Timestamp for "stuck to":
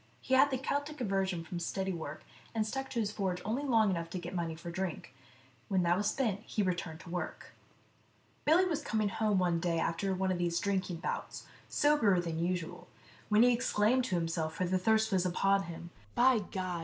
2.65-2.99